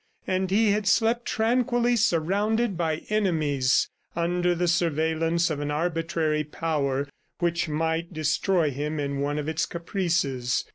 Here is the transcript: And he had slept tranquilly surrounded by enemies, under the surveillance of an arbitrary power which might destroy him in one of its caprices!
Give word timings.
And 0.25 0.49
he 0.49 0.71
had 0.71 0.87
slept 0.87 1.25
tranquilly 1.27 1.95
surrounded 1.95 2.75
by 2.75 3.03
enemies, 3.11 3.87
under 4.15 4.55
the 4.55 4.67
surveillance 4.67 5.51
of 5.51 5.59
an 5.59 5.69
arbitrary 5.69 6.43
power 6.43 7.07
which 7.37 7.69
might 7.69 8.11
destroy 8.11 8.71
him 8.71 8.99
in 8.99 9.19
one 9.19 9.37
of 9.37 9.47
its 9.47 9.67
caprices! 9.67 10.65